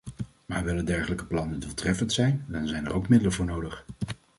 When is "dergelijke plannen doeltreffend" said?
0.85-2.13